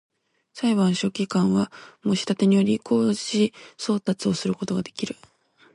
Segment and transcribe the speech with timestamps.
[0.55, 5.15] 裁判所書記官は、申立てにより、公示送達をすることができる